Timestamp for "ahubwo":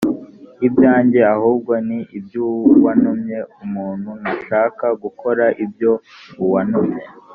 1.35-1.71